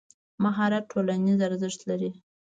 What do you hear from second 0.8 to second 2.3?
ټولنیز ارزښت لري.